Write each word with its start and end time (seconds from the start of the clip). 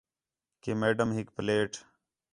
کہ 0.61 0.71
میڈم 0.81 1.09
ہِک 1.17 1.27
پلیٹ 1.35 1.71